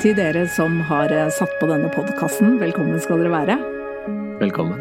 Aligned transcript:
Til 0.00 0.14
dere 0.16 0.46
som 0.48 0.78
har 0.88 1.12
eh, 1.12 1.28
satt 1.28 1.52
på 1.60 1.66
denne 1.68 1.90
podkasten, 1.92 2.54
velkommen 2.56 2.96
skal 3.04 3.20
dere 3.20 3.34
være. 3.34 3.56
Velkommen. 4.40 4.80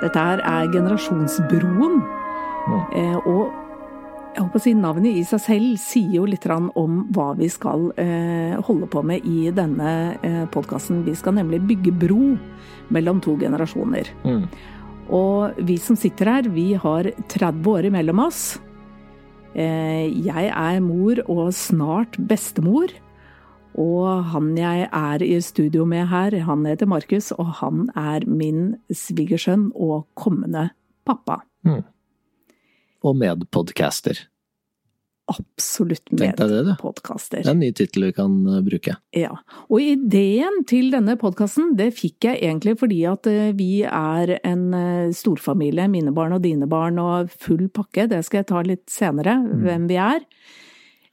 Dette 0.00 0.16
her 0.16 0.40
er 0.40 0.70
Generasjonsbroen. 0.72 1.98
Mm. 2.62 3.18
Og 3.28 3.61
jeg 4.32 4.46
håper 4.46 4.60
å 4.60 4.64
si 4.64 4.72
navnet 4.76 5.16
i 5.18 5.22
seg 5.28 5.40
selv 5.44 5.80
sier 5.80 6.14
jo 6.16 6.26
litt 6.28 6.46
om 6.48 7.02
hva 7.12 7.32
vi 7.36 7.48
skal 7.52 7.90
eh, 8.00 8.56
holde 8.64 8.88
på 8.88 9.02
med 9.04 9.26
i 9.28 9.50
denne 9.52 9.92
eh, 10.24 10.44
podkasten. 10.52 11.02
Vi 11.04 11.14
skal 11.18 11.36
nemlig 11.36 11.60
bygge 11.68 11.92
bro 11.92 12.32
mellom 12.92 13.20
to 13.24 13.36
generasjoner. 13.40 14.08
Mm. 14.24 14.46
Og 15.12 15.60
vi 15.68 15.76
som 15.76 15.98
sitter 16.00 16.30
her, 16.32 16.48
vi 16.48 16.72
har 16.80 17.10
30 17.28 17.68
år 17.74 17.90
imellom 17.90 18.24
oss. 18.24 18.42
Eh, 19.52 20.08
jeg 20.08 20.48
er 20.48 20.80
mor 20.80 21.20
og 21.26 21.52
snart 21.56 22.16
bestemor. 22.16 22.92
Og 23.76 24.32
han 24.32 24.52
jeg 24.56 24.88
er 24.88 25.24
i 25.24 25.36
studio 25.44 25.84
med 25.88 26.08
her, 26.10 26.34
han 26.44 26.64
heter 26.68 26.88
Markus, 26.88 27.30
og 27.36 27.56
han 27.60 27.86
er 27.96 28.24
min 28.28 28.74
svigersønn 28.92 29.70
og 29.72 30.08
kommende 30.16 30.70
pappa. 31.08 31.40
Mm. 31.64 31.80
Og 33.02 33.16
medpodcaster. 33.18 34.26
Absolutt 35.30 36.10
medpodcaster. 36.10 37.40
det, 37.40 37.46
er 37.46 37.54
en 37.54 37.60
ny 37.62 37.70
tittel 37.76 38.08
vi 38.08 38.14
kan 38.16 38.32
uh, 38.48 38.58
bruke. 38.64 38.96
Ja. 39.14 39.36
Og 39.70 39.84
ideen 39.84 40.64
til 40.68 40.90
denne 40.92 41.14
podkasten, 41.20 41.76
det 41.78 41.92
fikk 41.94 42.26
jeg 42.26 42.40
egentlig 42.42 42.74
fordi 42.80 42.98
at 43.08 43.28
eh, 43.30 43.52
vi 43.56 43.84
er 43.86 44.34
en 44.42 44.64
eh, 44.74 45.12
storfamilie, 45.14 45.86
mine 45.92 46.12
barn 46.16 46.34
og 46.36 46.42
dine 46.44 46.66
barn 46.70 46.98
og 47.02 47.30
full 47.32 47.68
pakke. 47.72 48.08
Det 48.10 48.18
skal 48.26 48.42
jeg 48.42 48.50
ta 48.50 48.64
litt 48.66 48.84
senere, 48.90 49.38
hvem 49.62 49.86
vi 49.90 50.00
er. 50.02 50.26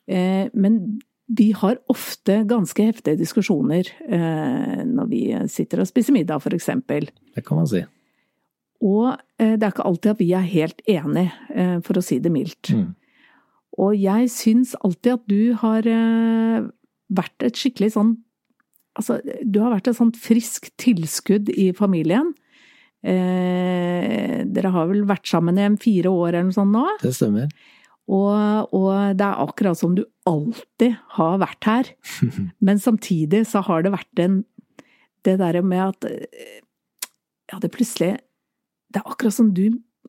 Eh, 0.10 0.50
Men 0.58 0.82
vi 1.30 1.52
har 1.54 1.78
ofte 1.94 2.42
ganske 2.50 2.90
heftige 2.90 3.20
diskusjoner 3.20 3.86
eh, 4.10 4.82
når 4.90 5.10
vi 5.12 5.22
sitter 5.54 5.84
og 5.84 5.92
spiser 5.92 6.18
middag, 6.18 6.42
for 6.42 6.58
eksempel. 6.58 7.12
Det 7.38 7.46
kan 7.46 7.62
man 7.62 7.70
si. 7.70 7.86
Og 8.86 9.12
eh, 9.40 9.56
det 9.60 9.66
er 9.66 9.74
ikke 9.74 9.88
alltid 9.90 10.14
at 10.14 10.22
vi 10.22 10.32
er 10.38 10.48
helt 10.48 10.82
enige, 10.88 11.34
eh, 11.52 11.78
for 11.86 12.00
å 12.00 12.04
si 12.06 12.20
det 12.24 12.32
mildt. 12.32 12.72
Mm. 12.72 12.94
Og 13.80 13.96
jeg 13.96 14.32
syns 14.34 14.76
alltid 14.84 15.16
at 15.16 15.30
du 15.30 15.42
har 15.62 15.88
eh, 15.88 16.68
vært 17.16 17.48
et 17.48 17.60
skikkelig 17.60 17.96
sånn 17.98 18.18
Altså, 19.00 19.20
du 19.48 19.62
har 19.62 19.70
vært 19.72 19.86
et 19.88 19.96
sånt 19.96 20.18
friskt 20.20 20.74
tilskudd 20.82 21.48
i 21.54 21.70
familien. 21.78 22.34
Eh, 23.00 24.42
dere 24.44 24.72
har 24.74 24.90
vel 24.90 25.06
vært 25.08 25.30
sammen 25.30 25.56
i 25.56 25.64
en 25.64 25.78
fire 25.80 26.12
år 26.12 26.34
eller 26.34 26.50
noe 26.50 26.56
sånt 26.58 26.74
nå? 26.74 26.82
Det 27.00 27.14
stemmer. 27.16 27.54
Og, 28.10 28.74
og 28.76 28.90
det 29.16 29.24
er 29.24 29.40
akkurat 29.46 29.80
som 29.80 29.94
du 29.96 30.02
alltid 30.28 30.98
har 31.16 31.40
vært 31.40 31.70
her. 31.70 31.92
Men 32.66 32.82
samtidig 32.82 33.46
så 33.48 33.62
har 33.70 33.86
det 33.86 33.94
vært 33.96 34.24
en 34.26 34.42
Det 35.24 35.38
derre 35.40 35.64
med 35.64 35.86
at 35.86 36.10
Ja, 37.54 37.62
det 37.62 37.72
plutselig 37.72 38.18
Det 38.90 39.02
er 39.02 39.12
akkurat 39.12 39.36
som 39.36 39.54
du 39.54 39.68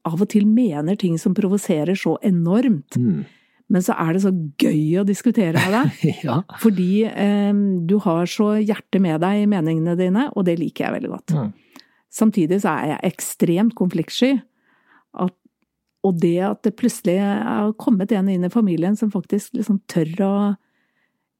av 0.08 0.22
og 0.22 0.30
til 0.32 0.46
mener 0.48 0.96
ting 0.96 1.18
som 1.20 1.34
provoserer 1.36 1.98
så 1.98 2.14
enormt. 2.24 2.96
Mm. 2.96 3.24
Men 3.70 3.84
så 3.86 3.94
er 4.02 4.14
det 4.14 4.22
så 4.24 4.32
gøy 4.58 5.00
å 5.00 5.06
diskutere 5.06 5.60
med 5.60 5.74
deg. 5.76 6.06
ja. 6.26 6.40
Fordi 6.62 6.90
eh, 7.06 7.60
du 7.86 7.98
har 8.02 8.30
så 8.30 8.54
hjertet 8.58 9.02
med 9.02 9.20
deg 9.22 9.44
i 9.44 9.50
meningene 9.50 9.96
dine, 9.98 10.28
og 10.34 10.46
det 10.48 10.58
liker 10.58 10.88
jeg 10.88 10.96
veldig 10.96 11.12
godt. 11.12 11.36
Mm. 11.36 11.84
Samtidig 12.10 12.62
så 12.64 12.72
er 12.74 12.94
jeg 12.94 13.12
ekstremt 13.12 13.76
konfliktsky. 13.78 14.32
At, 15.14 15.36
og 16.06 16.18
det 16.22 16.38
at 16.48 16.64
det 16.66 16.74
plutselig 16.80 17.20
er 17.22 17.70
kommet 17.78 18.12
en 18.16 18.30
inn 18.32 18.46
i 18.46 18.52
familien 18.52 18.98
som 18.98 19.12
faktisk 19.12 19.54
liksom 19.58 19.82
tør 19.90 20.26
å 20.26 20.34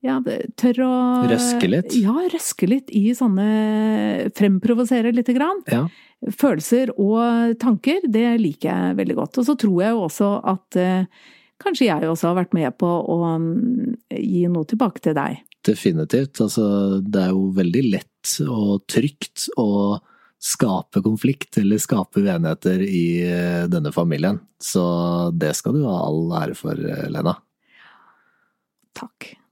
ja, 0.04 0.16
tør 0.56 0.84
å 0.86 0.92
Røske 1.28 1.68
litt? 1.68 1.96
Ja, 2.00 2.14
røske 2.32 2.68
litt 2.70 2.92
i 2.96 3.10
sånne 3.16 4.30
Fremprovosere 4.36 5.12
lite 5.16 5.36
grann. 5.36 5.64
ja. 5.70 5.88
Følelser 6.20 6.90
og 7.00 7.54
tanker, 7.62 8.02
det 8.04 8.34
liker 8.42 8.68
jeg 8.68 8.96
veldig 8.98 9.14
godt. 9.16 9.38
Og 9.40 9.46
så 9.46 9.54
tror 9.56 9.78
jeg 9.80 9.94
jo 9.94 10.02
også 10.04 10.26
at 10.52 10.76
eh, 10.76 11.22
kanskje 11.60 11.86
jeg 11.86 12.10
også 12.10 12.28
har 12.28 12.36
vært 12.42 12.52
med 12.56 12.76
på 12.76 12.88
å 12.88 13.16
mm, 13.40 13.94
gi 14.18 14.42
noe 14.52 14.68
tilbake 14.68 15.00
til 15.06 15.16
deg. 15.16 15.40
Definitivt. 15.64 16.42
Altså, 16.44 16.66
det 17.00 17.22
er 17.24 17.32
jo 17.32 17.46
veldig 17.56 17.84
lett 17.88 18.34
og 18.44 18.84
trygt 18.92 19.48
å 19.60 19.96
skape 20.40 21.02
konflikt 21.04 21.56
eller 21.60 21.80
skape 21.80 22.20
uenigheter 22.20 22.84
i 22.84 23.04
eh, 23.24 23.64
denne 23.72 23.92
familien. 23.92 24.40
Så 24.60 24.82
det 25.36 25.52
skal 25.56 25.76
du 25.76 25.84
ha 25.88 25.98
all 26.06 26.32
ære 26.36 26.56
for, 26.56 26.76
eh, 26.76 27.08
Lena. 27.12 27.36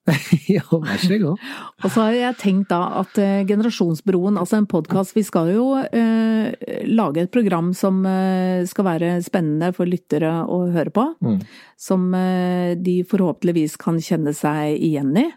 Ja, 0.57 0.65
vær 0.71 1.01
så 1.01 1.19
god. 1.21 1.43
Og 1.85 1.93
så 1.93 2.07
har 2.07 2.17
jeg 2.17 2.39
tenkt 2.41 2.71
da 2.73 2.81
at 3.01 3.19
eh, 3.21 3.45
Generasjonsbroen, 3.49 4.39
altså 4.41 4.59
en 4.59 4.69
podkast 4.71 5.17
Vi 5.17 5.25
skal 5.27 5.53
jo 5.55 5.67
eh, 5.79 6.55
lage 6.89 7.25
et 7.25 7.33
program 7.35 7.73
som 7.77 8.01
eh, 8.09 8.65
skal 8.69 8.89
være 8.89 9.13
spennende 9.27 9.73
for 9.77 9.91
lyttere 9.91 10.33
å 10.45 10.65
høre 10.75 10.93
på. 10.95 11.05
Mm. 11.25 11.41
Som 11.79 12.11
de 12.83 12.97
forhåpentligvis 13.07 13.77
kan 13.79 14.01
kjenne 14.03 14.33
seg 14.35 14.81
igjen 14.83 15.13
i. 15.19 15.29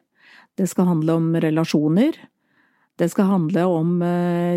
Det 0.58 0.66
skal 0.70 0.90
handle 0.90 1.18
om 1.20 1.28
relasjoner. 1.44 2.18
Det 2.98 3.08
skal 3.12 3.30
handle 3.30 3.66
om 3.70 3.92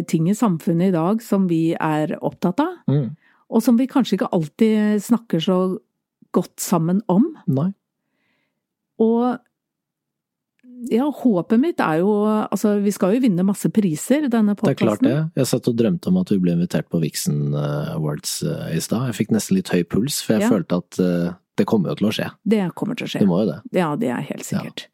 ting 0.09 0.31
i 0.31 0.37
samfunnet 0.37 0.91
i 0.91 0.95
dag 0.95 1.21
som 1.23 1.45
vi 1.51 1.75
er 1.77 2.17
opptatt 2.25 2.63
av. 2.65 2.79
Mm. 2.89 3.13
Og 3.53 3.65
som 3.65 3.77
vi 3.77 3.89
kanskje 3.91 4.17
ikke 4.17 4.33
alltid 4.33 5.05
snakker 5.05 5.45
så 5.45 5.59
godt 6.35 6.57
sammen 6.65 7.03
om. 7.13 7.29
Nei. 7.53 7.71
Og 9.03 9.37
ja, 10.91 11.07
håpet 11.11 11.61
mitt 11.61 11.81
er 11.81 12.01
jo 12.03 12.13
Altså, 12.51 12.75
vi 12.83 12.91
skal 12.93 13.15
jo 13.15 13.21
vinne 13.25 13.45
masse 13.47 13.69
priser, 13.73 14.29
denne 14.29 14.55
Det 14.59 14.73
er 14.75 14.75
klart 14.81 15.03
det. 15.05 15.15
Jeg 15.37 15.47
satt 15.47 15.69
og 15.69 15.77
drømte 15.79 16.09
om 16.11 16.17
at 16.21 16.31
vi 16.31 16.39
ble 16.43 16.53
invitert 16.57 16.89
på 16.93 17.01
Vixen 17.03 17.55
eh, 17.55 17.95
Awards 17.95 18.43
eh, 18.43 18.77
i 18.77 18.81
stad. 18.85 19.07
Jeg 19.11 19.19
fikk 19.21 19.33
nesten 19.37 19.57
litt 19.59 19.69
høy 19.73 19.83
puls, 19.85 20.21
for 20.23 20.35
jeg 20.37 20.43
Ja. 20.47 20.51
følte 20.53 20.81
at 20.83 20.99
eh, 21.01 21.33
det 21.57 21.67
kommer 21.71 21.93
jo 21.93 21.95
til 22.01 22.09
å 22.09 22.13
skje. 22.17 22.29
Det 22.45 22.63
kommer 22.75 22.97
til 22.99 23.07
å 23.07 23.11
skje. 23.13 23.21
Det 23.23 23.29
må 23.31 23.41
jo 23.45 23.51
det. 23.53 23.61
Ja, 23.79 23.93
det 23.97 24.09
er 24.11 24.25
helt 24.27 24.43
sikkert. 24.45 24.87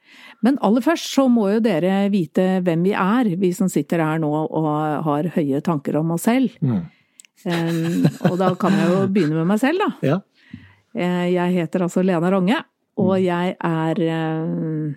Men 0.44 0.58
aller 0.60 0.82
først 0.84 1.08
så 1.14 1.24
må 1.32 1.46
jo 1.54 1.60
dere 1.64 2.10
vite 2.12 2.60
hvem 2.66 2.82
vi 2.84 2.92
er, 2.92 3.30
vi 3.40 3.50
som 3.56 3.68
sitter 3.72 4.02
her 4.04 4.18
nå 4.20 4.28
og 4.28 4.68
har 5.06 5.30
høye 5.36 5.60
tanker 5.64 5.96
om 6.00 6.10
oss 6.16 6.26
selv. 6.28 6.52
Mm. 6.60 6.82
Um, 7.40 8.04
og 8.28 8.36
da 8.36 8.50
kan 8.60 8.76
jeg 8.76 8.90
jo 8.92 8.98
begynne 9.14 9.38
med 9.40 9.48
meg 9.54 9.60
selv, 9.62 9.80
da. 9.80 9.90
Ja. 10.04 10.18
Jeg 10.92 11.54
heter 11.54 11.86
altså 11.86 12.02
Lena 12.04 12.28
Ronge, 12.34 12.58
og 12.98 13.14
Mm. 13.16 13.24
jeg 13.24 13.56
er 13.56 13.94
Hvor 14.02 14.96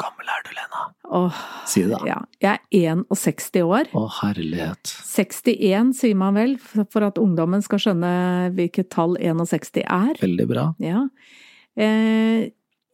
gammel 0.00 0.28
er 0.32 0.44
du, 0.46 0.50
Lena? 0.56 0.82
Åh, 1.18 1.40
Si 1.68 1.82
det, 1.84 1.90
da. 1.92 2.00
ja. 2.08 2.18
Jeg 2.44 2.86
er 2.90 3.00
61 3.14 3.62
år. 3.64 3.90
Å, 3.96 4.04
herlighet. 4.20 4.92
61 5.08 5.94
sier 5.98 6.18
man 6.18 6.38
vel, 6.38 6.54
for 6.60 7.06
at 7.06 7.18
ungdommen 7.20 7.64
skal 7.64 7.82
skjønne 7.82 8.12
hvilket 8.56 8.90
tall 8.94 9.18
61 9.20 9.82
er. 9.84 10.14
Veldig 10.22 10.48
bra. 10.50 10.68
Ja. 10.82 11.06
Eh, 11.78 12.48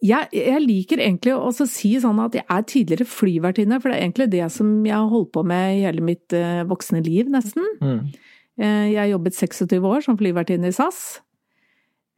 jeg, 0.04 0.28
jeg 0.36 0.60
liker 0.60 1.00
egentlig 1.00 1.32
å 1.36 1.48
si 1.54 1.94
sånn 2.02 2.20
at 2.20 2.34
jeg 2.36 2.44
er 2.44 2.64
tidligere 2.68 3.08
flyvertinne, 3.08 3.78
for 3.80 3.88
det 3.90 3.98
er 3.98 4.04
egentlig 4.04 4.30
det 4.34 4.48
som 4.52 4.74
jeg 4.84 4.96
har 4.96 5.08
holdt 5.12 5.32
på 5.32 5.44
med 5.48 5.78
i 5.78 5.84
hele 5.86 6.04
mitt 6.04 6.34
eh, 6.36 6.60
voksne 6.68 7.00
liv, 7.06 7.30
nesten. 7.32 7.64
Mm. 7.80 8.00
Eh, 8.60 8.88
jeg 8.92 9.14
jobbet 9.14 9.38
26 9.38 9.88
år 9.94 10.04
som 10.04 10.18
flyvertinne 10.20 10.68
i 10.68 10.76
SAS. 10.76 11.22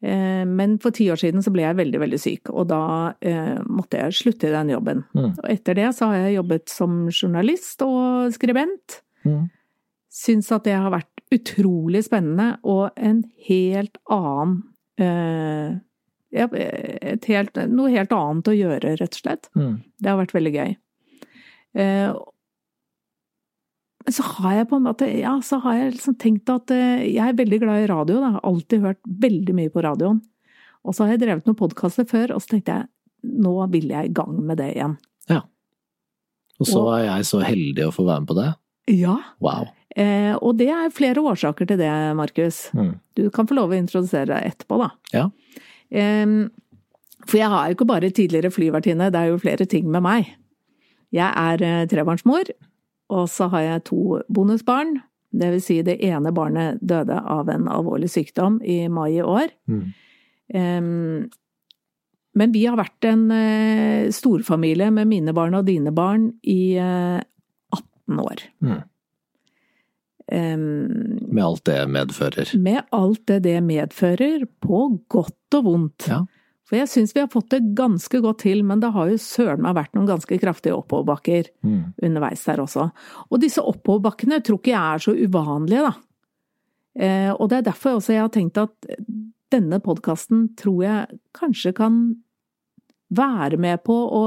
Eh, 0.03 0.45
men 0.45 0.77
for 0.83 0.93
ti 0.93 1.07
år 1.09 1.19
siden 1.21 1.43
så 1.45 1.51
ble 1.53 1.65
jeg 1.65 1.79
veldig, 1.79 2.01
veldig 2.03 2.19
syk, 2.21 2.51
og 2.53 2.69
da 2.69 2.81
eh, 3.25 3.57
måtte 3.65 4.01
jeg 4.03 4.17
slutte 4.19 4.49
i 4.49 4.53
den 4.53 4.73
jobben. 4.75 5.03
Mm. 5.17 5.31
Og 5.31 5.47
etter 5.49 5.77
det 5.79 5.89
så 5.97 6.11
har 6.11 6.27
jeg 6.27 6.37
jobbet 6.37 6.69
som 6.71 6.99
journalist 7.09 7.81
og 7.85 8.33
skribent. 8.35 9.01
Mm. 9.25 9.47
Syns 10.13 10.51
at 10.53 10.67
det 10.67 10.77
har 10.77 10.93
vært 10.93 11.11
utrolig 11.33 12.05
spennende 12.05 12.55
og 12.63 12.95
en 12.95 13.25
helt 13.49 13.97
annen 14.13 14.61
eh, 15.01 15.75
helt, 17.27 17.59
Noe 17.71 17.91
helt 17.91 18.13
annet 18.15 18.49
å 18.51 18.55
gjøre, 18.55 18.95
rett 19.01 19.17
og 19.17 19.21
slett. 19.21 19.49
Mm. 19.57 19.75
Det 19.97 20.11
har 20.11 20.19
vært 20.21 20.35
veldig 20.37 20.53
gøy. 20.55 20.75
Eh, 21.77 22.09
men 24.07 24.15
så 24.15 24.23
har 24.23 24.53
jeg 24.55 24.67
på 24.69 24.77
en 24.79 24.85
måte 24.87 25.07
Ja, 25.19 25.33
så 25.43 25.57
har 25.65 25.73
jeg 25.75 25.93
liksom 25.97 26.15
tenkt 26.21 26.47
at 26.53 26.71
eh, 26.71 27.03
jeg 27.11 27.19
er 27.27 27.35
veldig 27.35 27.57
glad 27.59 27.83
i 27.83 27.89
radio. 27.91 28.21
Da. 28.21 28.29
Jeg 28.29 28.35
har 28.37 28.45
alltid 28.47 28.85
hørt 28.87 29.01
veldig 29.27 29.55
mye 29.57 29.71
på 29.73 29.83
radioen. 29.83 30.21
Og 30.87 30.95
så 30.95 31.03
har 31.03 31.11
jeg 31.17 31.25
drevet 31.25 31.47
noen 31.49 31.57
podkaster 31.59 32.07
før, 32.07 32.31
og 32.37 32.39
så 32.39 32.53
tenkte 32.53 32.77
jeg 32.77 32.87
nå 33.43 33.51
vil 33.73 33.89
jeg 33.91 34.07
i 34.07 34.13
gang 34.15 34.37
med 34.47 34.61
det 34.61 34.69
igjen. 34.77 34.93
Ja. 35.27 35.41
Og 36.61 36.69
så 36.69 36.79
Og- 36.85 36.93
er 36.95 37.03
jeg 37.09 37.25
så 37.27 37.41
heldig 37.43 37.83
å 37.89 37.91
få 37.91 38.05
være 38.07 38.23
med 38.23 38.29
på 38.31 38.37
det. 38.39 38.47
Ja. 38.95 39.17
Wow. 39.43 39.67
Eh, 39.97 40.37
og 40.39 40.55
det 40.61 40.69
er 40.71 40.93
flere 40.95 41.19
årsaker 41.19 41.67
til 41.67 41.77
det, 41.81 41.91
Markus. 42.15 42.69
Mm. 42.71 42.93
Du 43.17 43.29
kan 43.29 43.45
få 43.49 43.55
lov 43.59 43.71
å 43.73 43.77
introdusere 43.81 44.27
deg 44.31 44.53
etterpå, 44.53 44.77
da. 44.79 44.89
Ja. 45.11 45.25
Eh, 45.91 46.47
for 47.27 47.37
jeg 47.41 47.49
har 47.51 47.67
jo 47.67 47.75
ikke 47.75 47.87
bare 47.91 48.09
tidligere 48.13 48.53
flyvertinne, 48.53 49.11
det 49.11 49.19
er 49.19 49.33
jo 49.33 49.41
flere 49.43 49.67
ting 49.67 49.91
med 49.91 50.01
meg. 50.05 50.31
Jeg 51.11 51.27
er 51.35 51.61
eh, 51.63 51.85
trebarnsmor. 51.91 52.47
Og 53.13 53.29
så 53.31 53.47
har 53.53 53.63
jeg 53.63 53.85
to 53.89 54.19
bonusbarn. 54.33 54.97
Det 55.37 55.51
vil 55.53 55.63
si, 55.63 55.81
det 55.85 55.99
ene 56.03 56.31
barnet 56.35 56.79
døde 56.81 57.17
av 57.19 57.49
en 57.51 57.67
alvorlig 57.71 58.09
sykdom 58.11 58.61
i 58.63 58.85
mai 58.91 59.17
i 59.17 59.23
år. 59.23 59.51
Mm. 59.69 59.83
Um, 60.55 61.29
men 62.37 62.53
vi 62.53 62.65
har 62.67 62.77
vært 62.79 63.07
en 63.09 63.25
uh, 63.31 64.07
storfamilie 64.13 64.89
med 64.93 65.09
mine 65.09 65.33
barn 65.35 65.57
og 65.57 65.65
dine 65.67 65.91
barn 65.95 66.29
i 66.47 66.77
uh, 66.79 67.19
18 67.75 68.21
år. 68.23 68.45
Mm. 68.63 68.77
Um, 70.27 70.63
Med 71.31 71.43
alt 71.43 71.63
det 71.69 71.77
medfører. 71.87 72.49
med 72.59 72.81
alt 72.91 73.27
det 73.27 73.43
det 73.45 73.61
medfører, 73.63 74.43
på 74.59 74.81
godt 75.07 75.59
og 75.59 75.63
vondt. 75.69 76.07
Ja. 76.11 76.25
For 76.67 76.75
jeg 76.75 76.89
syns 76.91 77.13
vi 77.15 77.21
har 77.23 77.29
fått 77.31 77.53
det 77.53 77.61
ganske 77.77 78.19
godt 78.23 78.41
til, 78.43 78.63
men 78.67 78.81
det 78.83 78.91
har 78.91 79.07
jo 79.07 79.19
søren 79.23 79.63
meg 79.63 79.77
vært 79.77 79.93
noen 79.95 80.09
ganske 80.09 80.39
kraftige 80.41 80.75
oppoverbakker 80.75 81.47
Mm. 81.63 81.93
underveis 82.03 82.43
der 82.43 82.59
også. 82.59 82.91
Og 83.31 83.39
disse 83.39 83.63
oppoverbakkene 83.63 84.41
tror 84.43 84.59
ikke 84.59 84.73
jeg 84.73 84.95
er 84.95 84.99
så 84.99 85.15
uvanlige, 85.15 85.87
da. 85.87 85.93
Eh, 86.99 87.31
og 87.31 87.49
det 87.49 87.57
er 87.59 87.71
derfor 87.71 87.97
også 87.97 88.13
jeg 88.13 88.21
har 88.25 88.33
tenkt 88.33 88.57
at 88.57 88.73
denne 89.53 89.79
podkasten 89.79 90.55
tror 90.57 90.83
jeg 90.83 91.19
kanskje 91.33 91.73
kan 91.77 91.99
være 93.09 93.57
med 93.57 93.83
på 93.85 93.93
å 93.93 94.23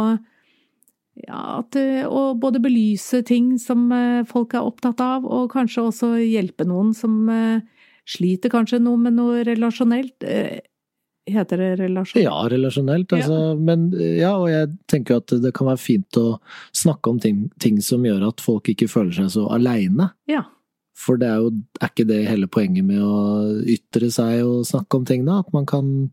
ja, 1.20 1.58
at, 1.58 1.76
og 2.08 2.38
både 2.40 2.62
belyse 2.62 3.20
ting 3.28 3.58
som 3.60 3.90
eh, 3.92 4.24
folk 4.24 4.54
er 4.54 4.64
opptatt 4.64 5.00
av, 5.04 5.26
og 5.26 5.50
kanskje 5.52 5.82
også 5.90 6.14
hjelpe 6.22 6.64
noen 6.64 6.94
som 6.96 7.28
eh, 7.28 7.60
sliter 8.08 8.48
kanskje 8.48 8.80
noe 8.80 8.96
med 8.96 9.18
noe 9.18 9.42
relasjonelt. 9.44 10.24
Heter 11.34 11.60
det 11.62 11.70
relasjon? 11.80 12.22
Ja, 12.22 12.36
relasjonelt, 12.50 13.12
altså. 13.16 13.40
Men 13.58 13.90
ja, 13.96 14.34
og 14.36 14.48
jeg 14.52 14.72
tenker 14.90 15.20
at 15.20 15.34
det 15.42 15.52
kan 15.56 15.70
være 15.70 15.82
fint 15.82 16.20
å 16.20 16.40
snakke 16.76 17.12
om 17.12 17.20
ting, 17.22 17.44
ting 17.62 17.80
som 17.84 18.06
gjør 18.06 18.28
at 18.30 18.44
folk 18.44 18.70
ikke 18.72 18.90
føler 18.90 19.14
seg 19.16 19.32
så 19.36 19.46
aleine. 19.54 20.10
Ja. 20.30 20.44
For 21.00 21.20
det 21.20 21.30
er 21.30 21.40
jo 21.40 21.52
er 21.80 21.92
ikke 21.92 22.08
det 22.08 22.22
hele 22.28 22.48
poenget 22.52 22.84
med 22.86 23.00
å 23.00 23.18
ytre 23.72 24.10
seg 24.12 24.42
og 24.44 24.66
snakke 24.68 25.00
om 25.00 25.06
ting, 25.08 25.24
da? 25.28 25.40
At 25.44 25.52
man 25.56 25.68
kan 25.68 26.10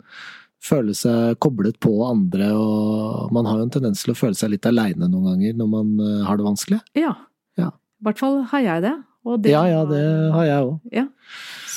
føle 0.64 0.96
seg 0.98 1.38
koblet 1.44 1.78
på 1.84 1.92
andre, 2.08 2.50
og 2.56 3.34
man 3.36 3.48
har 3.50 3.60
jo 3.60 3.68
en 3.68 3.74
tendens 3.74 4.04
til 4.04 4.14
å 4.14 4.18
føle 4.18 4.38
seg 4.38 4.54
litt 4.56 4.68
aleine 4.70 5.10
noen 5.10 5.34
ganger 5.34 5.60
når 5.60 5.70
man 5.74 5.92
eh, 6.02 6.24
har 6.28 6.40
det 6.40 6.48
vanskelig. 6.48 6.80
Ja. 6.98 7.14
Ja. 7.60 7.72
I 8.02 8.08
hvert 8.08 8.22
fall 8.22 8.42
har 8.52 8.66
jeg 8.66 8.86
det. 8.88 8.96
det 9.44 9.54
Ja, 9.54 9.64
ja, 9.70 9.84
det 9.90 10.04
har 10.34 10.50
jeg 10.50 10.68
òg. 10.72 10.76
Ja. 10.96 11.06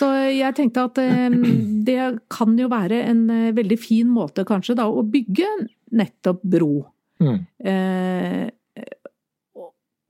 Så 0.00 0.08
jeg 0.32 0.54
tenkte 0.56 0.86
at 0.88 1.00
eh, 1.02 1.28
det 1.88 1.98
kan 2.32 2.56
jo 2.60 2.70
være 2.72 3.02
en 3.10 3.26
eh, 3.34 3.50
veldig 3.56 3.76
fin 3.82 4.08
måte 4.12 4.46
kanskje 4.48 4.78
da 4.80 4.86
å 4.88 5.02
bygge 5.04 5.48
nettopp 6.00 6.40
bro. 6.46 6.72
Mm. 7.20 7.38
Eh, 7.68 8.46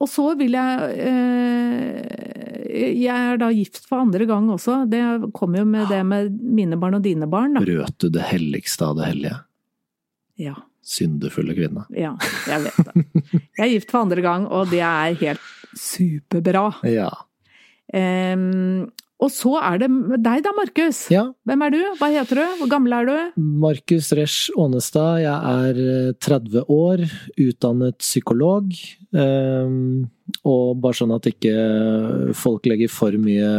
og- 0.01 0.09
så 0.09 0.31
vil 0.39 0.55
jeg 0.55 0.95
eh, 1.05 2.29
Jeg 2.71 3.11
er 3.33 3.37
da 3.41 3.49
gift 3.53 3.81
for 3.89 3.99
andre 4.05 4.25
gang 4.31 4.47
også. 4.55 4.85
Det 4.89 5.01
kommer 5.37 5.59
jo 5.61 5.67
med 5.69 5.89
det 5.91 6.01
med 6.07 6.37
mine 6.41 6.79
barn 6.81 6.95
og 6.97 7.03
dine 7.05 7.27
barn, 7.29 7.57
da. 7.59 7.61
Brøt 7.67 7.97
du 8.01 8.09
det 8.15 8.23
helligste 8.31 8.87
av 8.87 8.97
det 9.01 9.09
hellige? 9.11 9.41
Ja, 10.41 10.55
Syndefulle 10.91 11.53
kvinne. 11.59 11.83
ja, 11.93 12.15
jeg 12.49 12.63
vet 12.65 12.79
det. 12.87 12.95
Jeg 13.59 13.65
er 13.67 13.73
gift 13.75 13.91
for 13.93 14.01
andre 14.07 14.23
gang, 14.25 14.47
og 14.49 14.71
det 14.73 14.81
er 14.87 15.19
helt 15.21 15.43
superbra. 15.77 16.69
Ja. 17.01 17.11
Em, 17.93 18.87
og 19.21 19.31
så 19.33 19.53
er 19.61 19.79
det 19.83 19.89
deg 20.25 20.43
da, 20.47 20.53
Markus. 20.57 21.03
ja. 21.13 21.27
Hvem 21.47 21.63
er 21.67 21.75
du? 21.75 21.81
Hva 22.01 22.09
heter 22.15 22.41
du? 22.41 22.45
Hvor 22.63 22.71
gammel 22.73 22.95
er 22.97 23.09
du? 23.09 23.43
Markus 23.61 24.09
Resch 24.17 24.49
Aanestad, 24.57 25.21
jeg 25.23 25.35
er 25.55 25.83
eh, 26.09 26.13
30 26.25 26.65
år, 26.73 27.05
utdannet 27.37 27.99
psykolog. 28.01 28.73
ehm, 29.13 30.09
Og 30.47 30.77
bare 30.81 30.95
sånn 30.95 31.13
at 31.17 31.27
ikke 31.27 32.33
folk 32.39 32.67
legger 32.71 32.89
for 32.93 33.13
mye, 33.19 33.51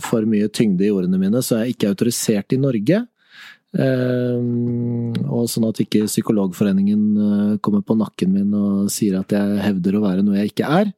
for 0.00 0.24
mye 0.28 0.48
tyngde 0.48 0.86
i 0.86 0.92
ordene 0.94 1.18
mine, 1.20 1.42
så 1.44 1.58
jeg 1.60 1.62
er 1.66 1.74
ikke 1.76 1.90
autorisert 1.92 2.54
i 2.56 2.60
Norge. 2.62 3.02
Ehm, 3.72 5.14
Og 5.32 5.48
sånn 5.48 5.64
at 5.68 5.80
ikke 5.80 6.04
Psykologforeningen 6.04 7.04
eh, 7.16 7.54
kommer 7.64 7.80
på 7.86 7.96
nakken 7.96 8.34
min 8.34 8.52
og 8.56 8.90
sier 8.92 9.16
at 9.20 9.32
jeg 9.32 9.62
hevder 9.64 9.96
å 9.96 10.04
være 10.04 10.24
noe 10.26 10.38
jeg 10.42 10.52
ikke 10.52 10.68
er. 10.80 10.92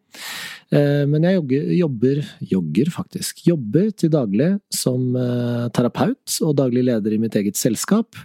Eh, 0.75 1.05
Men 1.07 1.23
jeg 1.23 1.39
jogger, 1.39 1.71
jobber, 1.79 2.21
jogger 2.55 2.91
faktisk, 2.91 3.45
jobber 3.47 3.91
til 3.95 4.11
daglig 4.11 4.51
som 4.75 5.15
eh, 5.17 5.69
terapeut 5.71 6.39
og 6.43 6.57
daglig 6.59 6.87
leder 6.91 7.15
i 7.15 7.23
mitt 7.23 7.39
eget 7.39 7.61
selskap. 7.61 8.19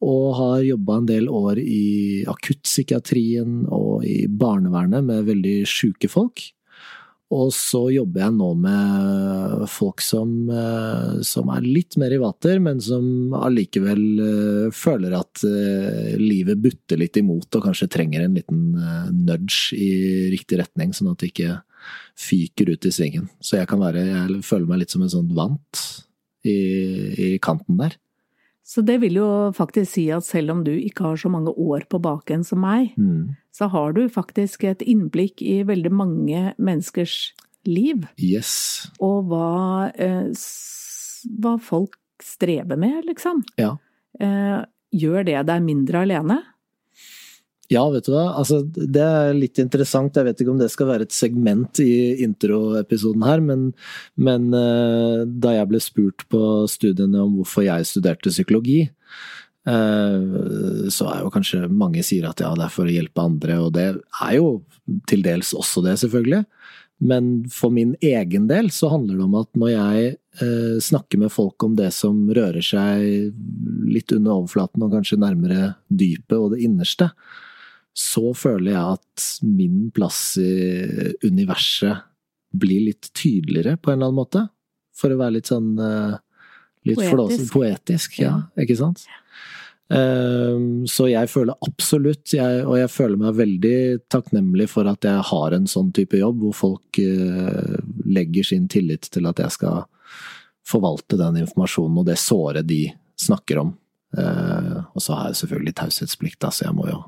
Og 0.00 0.36
har 0.36 0.62
jobba 0.64 0.96
en 0.96 1.08
del 1.08 1.28
år 1.28 1.58
i 1.60 2.24
akuttpsykiatrien 2.28 3.66
og 3.68 4.06
i 4.08 4.24
barnevernet 4.28 5.04
med 5.04 5.26
veldig 5.28 5.58
sjuke 5.68 6.08
folk. 6.08 6.40
Og 7.30 7.52
så 7.54 7.84
jobber 7.94 8.24
jeg 8.24 8.34
nå 8.34 8.48
med 8.58 9.66
folk 9.70 10.02
som, 10.02 10.30
eh, 10.50 11.20
som 11.22 11.52
er 11.54 11.62
litt 11.62 11.94
mer 12.00 12.10
i 12.10 12.18
vater, 12.18 12.58
men 12.58 12.80
som 12.82 13.30
allikevel 13.38 14.02
eh, 14.24 14.66
føler 14.74 15.14
at 15.14 15.44
eh, 15.46 16.16
livet 16.18 16.58
butter 16.58 16.98
litt 16.98 17.20
imot 17.20 17.54
og 17.54 17.68
kanskje 17.68 17.90
trenger 17.94 18.26
en 18.26 18.34
liten 18.34 18.64
nudge 19.14 19.78
i 19.78 19.92
riktig 20.34 20.58
retning, 20.58 20.90
sånn 20.96 21.12
at 21.12 21.22
det 21.22 21.30
ikke 21.30 21.60
fyker 22.18 22.74
ut 22.74 22.90
i 22.90 22.94
svingen. 22.94 23.30
Så 23.38 23.60
jeg 23.60 23.70
kan 23.70 23.80
være 23.80 24.02
Jeg 24.02 24.42
føler 24.44 24.66
meg 24.66 24.82
litt 24.82 24.92
som 24.92 25.06
en 25.06 25.14
sånn 25.14 25.30
vant 25.36 25.84
i, 26.42 26.58
i 27.14 27.30
kanten 27.42 27.78
der. 27.78 27.94
Så 28.70 28.84
det 28.86 29.00
vil 29.02 29.16
jo 29.18 29.28
faktisk 29.56 29.90
si 29.96 30.04
at 30.14 30.22
selv 30.22 30.52
om 30.54 30.60
du 30.66 30.70
ikke 30.76 31.02
har 31.08 31.18
så 31.18 31.30
mange 31.32 31.50
år 31.58 31.88
på 31.90 31.98
baken 32.02 32.44
som 32.46 32.60
meg, 32.62 32.92
Mm. 32.96 33.34
så 33.52 33.68
har 33.68 33.92
du 33.96 34.04
faktisk 34.08 34.62
et 34.64 34.78
innblikk 34.86 35.42
i 35.42 35.62
veldig 35.66 35.90
mange 35.90 36.54
menneskers 36.56 37.32
liv, 37.66 38.06
Yes. 38.16 38.90
og 39.00 39.26
hva, 39.28 39.90
eh, 39.98 40.30
hva 41.40 41.56
folk 41.60 41.96
strever 42.22 42.78
med, 42.78 43.04
liksom. 43.06 43.42
Ja. 43.58 43.76
Eh, 44.20 44.64
gjør 44.94 45.24
det 45.26 45.46
deg 45.46 45.62
mindre 45.62 46.02
alene? 46.06 46.38
Ja, 47.70 47.84
vet 47.92 48.08
du 48.08 48.14
hva. 48.16 48.32
Altså, 48.34 48.64
det 48.66 49.02
er 49.04 49.36
litt 49.36 49.60
interessant. 49.62 50.16
Jeg 50.18 50.26
vet 50.26 50.40
ikke 50.42 50.50
om 50.50 50.58
det 50.58 50.72
skal 50.72 50.88
være 50.88 51.06
et 51.06 51.14
segment 51.14 51.78
i 51.82 52.18
introepisoden 52.24 53.22
her, 53.22 53.42
men, 53.46 53.68
men 54.18 54.48
eh, 54.58 55.20
da 55.30 55.54
jeg 55.54 55.68
ble 55.70 55.82
spurt 55.82 56.24
på 56.32 56.40
studiene 56.70 57.22
om 57.22 57.36
hvorfor 57.38 57.68
jeg 57.68 57.86
studerte 57.86 58.32
psykologi, 58.34 58.80
eh, 59.70 60.88
så 60.90 61.06
er 61.12 61.22
jo 61.22 61.30
kanskje 61.30 61.68
mange 61.70 62.02
sier 62.06 62.26
at 62.26 62.42
ja, 62.42 62.50
det 62.58 62.66
er 62.66 62.74
for 62.74 62.90
å 62.90 62.94
hjelpe 62.96 63.22
andre, 63.22 63.60
og 63.62 63.70
det 63.78 63.86
er 63.94 64.32
jo 64.34 64.48
til 65.06 65.22
dels 65.22 65.52
også 65.54 65.84
det, 65.86 65.94
selvfølgelig. 66.02 66.42
Men 67.00 67.28
for 67.54 67.70
min 67.72 67.94
egen 68.04 68.48
del 68.50 68.72
så 68.74 68.90
handler 68.92 69.20
det 69.20 69.28
om 69.28 69.36
at 69.38 69.48
når 69.62 69.70
jeg 69.72 70.08
eh, 70.42 70.74
snakker 70.82 71.22
med 71.22 71.30
folk 71.32 71.64
om 71.64 71.78
det 71.78 71.92
som 71.96 72.18
rører 72.34 72.66
seg 72.66 73.30
litt 73.94 74.10
under 74.18 74.40
overflaten 74.40 74.84
og 74.84 74.98
kanskje 74.98 75.20
nærmere 75.22 75.76
dypet 75.86 76.36
og 76.36 76.56
det 76.56 76.66
innerste, 76.66 77.08
så 78.00 78.30
føler 78.38 78.72
jeg 78.72 78.96
at 78.96 79.26
min 79.44 79.90
plass 79.94 80.20
i 80.40 80.50
universet 81.26 82.06
blir 82.56 82.86
litt 82.88 83.10
tydeligere 83.14 83.76
på 83.78 83.92
en 83.92 83.98
eller 83.98 84.10
annen 84.10 84.20
måte. 84.22 84.44
For 84.96 85.12
å 85.12 85.18
være 85.20 85.36
litt 85.38 85.50
sånn 85.52 85.74
eh, 85.78 86.16
Litt 86.88 86.96
Poetisk. 86.96 87.12
Flåsen, 87.12 87.48
Poetisk, 87.52 88.14
ja. 88.22 88.32
Ikke 88.58 88.76
sant? 88.78 89.02
Ehm, 89.92 90.86
Så 90.88 91.10
jeg 91.10 91.28
føler 91.28 91.58
absolutt, 91.66 92.32
jeg, 92.32 92.62
og 92.64 92.78
jeg 92.78 92.90
føler 92.92 93.20
meg 93.20 93.36
veldig 93.36 93.76
takknemlig 94.12 94.68
for 94.72 94.88
at 94.88 95.04
jeg 95.04 95.26
har 95.30 95.56
en 95.56 95.68
sånn 95.70 95.90
type 95.96 96.16
jobb, 96.16 96.40
hvor 96.46 96.56
folk 96.56 97.00
eh, 97.02 97.76
legger 98.06 98.46
sin 98.48 98.68
tillit 98.72 99.10
til 99.12 99.28
at 99.28 99.42
jeg 99.44 99.56
skal 99.58 99.84
forvalte 100.70 101.18
den 101.20 101.40
informasjonen 101.42 102.00
og 102.00 102.08
det 102.08 102.18
såret 102.22 102.68
de 102.68 102.84
snakker 103.20 103.60
om. 103.64 103.74
Eh, 104.16 104.76
Og 104.94 105.02
så 105.04 105.14
har 105.18 105.30
jeg 105.30 105.42
selvfølgelig 105.42 105.76
taushetsplikt, 105.82 106.48
så 106.48 106.68
jeg 106.70 106.76
må 106.80 106.88
jo 106.88 107.02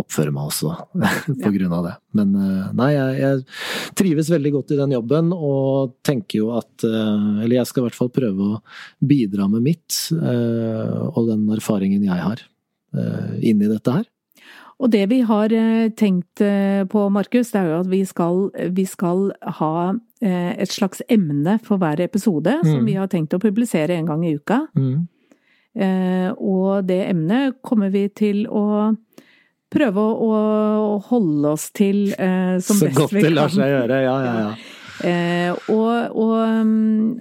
oppføre 0.00 0.32
meg 0.32 0.48
også 0.48 0.70
på 1.42 1.50
grunn 1.56 1.74
av 1.76 1.84
det. 1.88 1.94
Men 2.16 2.30
eh, 2.40 2.68
nei, 2.78 2.90
jeg, 2.94 3.18
jeg 3.20 3.94
trives 4.00 4.30
veldig 4.32 4.52
godt 4.54 4.72
i 4.72 4.78
den 4.80 4.94
jobben, 4.96 5.32
og 5.36 5.96
tenker 6.06 6.38
jo 6.40 6.52
at 6.56 6.86
eh, 6.88 7.26
Eller 7.44 7.58
jeg 7.58 7.68
skal 7.68 7.82
i 7.82 7.88
hvert 7.88 7.98
fall 7.98 8.12
prøve 8.14 8.46
å 8.54 8.62
bidra 9.04 9.48
med 9.52 9.66
mitt, 9.66 9.98
eh, 10.16 10.96
og 11.10 11.28
den 11.28 11.44
erfaringen 11.56 12.06
jeg 12.08 12.24
har, 12.24 12.46
inn 13.38 13.60
i 13.62 13.68
dette 13.70 13.92
her. 13.94 14.08
Og 14.80 14.88
det 14.90 15.04
vi 15.10 15.20
har 15.28 15.52
tenkt 15.94 16.40
på, 16.90 17.00
Markus, 17.12 17.52
det 17.52 17.60
er 17.60 17.68
jo 17.68 17.80
at 17.84 17.90
vi 17.92 18.00
skal, 18.08 18.38
vi 18.74 18.82
skal 18.88 19.28
ha 19.60 19.74
et 20.24 20.72
slags 20.72 21.04
emne 21.12 21.58
for 21.62 21.78
hver 21.78 22.00
episode, 22.02 22.54
som 22.64 22.80
Mm. 22.80 22.86
vi 22.88 22.96
har 22.96 23.06
tenkt 23.12 23.36
å 23.36 23.42
publisere 23.42 23.94
en 23.94 24.08
gang 24.08 24.24
i 24.24 24.32
uka. 24.40 24.62
Mm. 24.74 25.04
Og 26.40 26.86
det 26.88 26.98
emnet 27.12 27.60
kommer 27.62 27.92
vi 27.94 28.08
til 28.08 28.46
å 28.48 28.96
prøve 29.70 30.02
å, 30.02 30.28
å 30.30 30.98
holde 31.10 31.54
oss 31.54 31.70
til 31.76 32.10
eh, 32.16 32.58
som 32.64 32.78
Så 32.80 32.88
best 32.88 32.98
godt 32.98 33.16
det 33.18 33.32
lar 33.32 33.52
seg 33.54 33.70
gjøre, 33.70 34.00
ja, 34.04 34.16
ja, 34.26 34.36
ja. 34.44 34.52
Eh, 35.00 35.50
og, 35.72 36.16
og, 36.20 36.34
mm, 36.66 37.20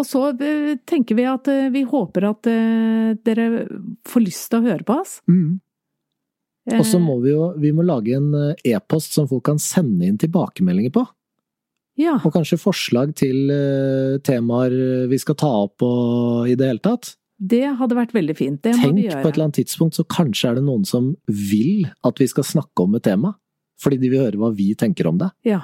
og 0.00 0.08
så 0.08 0.24
eh, 0.32 0.72
tenker 0.88 1.18
vi 1.18 1.26
at 1.28 1.50
eh, 1.52 1.68
vi 1.74 1.84
håper 1.88 2.26
at 2.30 2.48
eh, 2.50 3.12
dere 3.22 3.66
får 4.08 4.24
lyst 4.24 4.48
til 4.50 4.62
å 4.62 4.66
høre 4.70 4.88
på 4.88 4.98
oss. 5.02 5.18
Mm. 5.30 5.60
Og 6.78 6.84
så 6.86 7.00
må 7.02 7.16
vi 7.22 7.32
jo 7.32 7.48
vi 7.58 7.72
må 7.74 7.84
lage 7.86 8.14
en 8.16 8.30
eh, 8.38 8.72
e-post 8.72 9.16
som 9.18 9.28
folk 9.30 9.44
kan 9.50 9.60
sende 9.62 10.08
inn 10.08 10.20
tilbakemeldinger 10.20 10.94
på. 10.94 11.04
Ja. 12.00 12.16
Og 12.24 12.32
kanskje 12.32 12.60
forslag 12.60 13.12
til 13.20 13.50
eh, 13.52 14.20
temaer 14.24 14.72
vi 15.10 15.18
skal 15.20 15.36
ta 15.38 15.50
opp 15.66 15.84
og 15.84 16.48
i 16.48 16.56
det 16.56 16.70
hele 16.72 16.82
tatt. 16.82 17.14
Det 17.42 17.64
hadde 17.78 17.96
vært 17.98 18.12
veldig 18.14 18.34
fint. 18.38 18.60
Det 18.62 18.76
må 18.78 18.82
Tenk 18.90 18.96
vi 19.00 19.08
på 19.10 19.18
et 19.28 19.34
eller 19.34 19.44
annet 19.48 19.58
tidspunkt, 19.58 19.96
så 19.98 20.04
kanskje 20.06 20.50
er 20.52 20.58
det 20.60 20.64
noen 20.66 20.84
som 20.86 21.12
vil 21.26 21.88
at 22.06 22.20
vi 22.22 22.28
skal 22.30 22.44
snakke 22.46 22.84
om 22.84 22.94
et 22.98 23.02
tema. 23.02 23.34
Fordi 23.82 23.98
de 23.98 24.10
vil 24.12 24.20
høre 24.22 24.38
hva 24.38 24.52
vi 24.54 24.68
tenker 24.78 25.08
om 25.10 25.18
det. 25.18 25.32
Ja. 25.48 25.60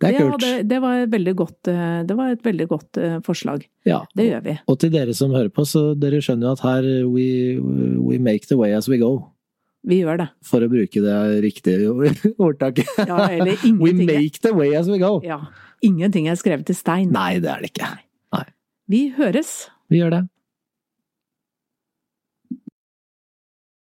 Det 0.00 0.10
er 0.14 0.18
kult. 0.18 0.42
hadde- 0.42 0.68
det 0.68 0.80
var, 0.82 1.34
godt, 1.34 1.68
eh, 1.68 2.02
det 2.06 2.16
var 2.16 2.30
et 2.30 2.42
veldig 2.42 2.66
godt 2.68 2.98
eh, 2.98 3.18
forslag. 3.20 3.64
Ja. 3.86 4.04
Det 4.14 4.26
gjør 4.28 4.42
vi. 4.44 4.58
Og 4.68 4.78
til 4.78 4.90
dere 4.90 5.14
som 5.14 5.30
hører 5.30 5.50
på, 5.50 5.64
så 5.66 5.94
dere 5.98 6.20
skjønner 6.22 6.46
jo 6.48 6.52
at 6.52 6.60
her 6.66 6.82
we, 7.06 7.58
we 7.98 8.18
make 8.18 8.46
the 8.46 8.56
way 8.56 8.72
as 8.72 8.88
we 8.88 8.98
go. 8.98 9.30
Vi 9.86 10.00
gjør 10.02 10.18
det. 10.18 10.28
For 10.42 10.60
å 10.60 10.68
bruke 10.70 11.02
det 11.02 11.42
riktige 11.42 11.90
ordtaket. 12.38 12.86
Ja, 13.06 13.28
eller 13.28 13.54
ingenting. 13.64 13.78
We 13.82 13.92
make 14.06 14.40
the 14.42 14.52
way 14.54 14.74
as 14.74 14.88
we 14.88 14.98
go. 14.98 15.20
Ja. 15.24 15.46
Ingenting 15.82 16.26
er 16.28 16.34
skrevet 16.34 16.68
i 16.70 16.74
stein. 16.74 17.10
Nei, 17.14 17.38
det 17.38 17.50
er 17.54 17.62
det 17.62 17.70
ikke. 17.74 17.94
Vi 18.88 19.10
høres! 19.18 19.68
Vi 19.92 19.98
gjør 20.00 20.10
det. 20.14 20.22